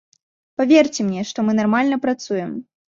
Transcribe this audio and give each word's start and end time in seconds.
Паверце 0.61 1.07
мне, 1.11 1.21
што 1.33 1.47
мы 1.51 1.59
нармальна 1.61 2.05
працуем. 2.09 2.63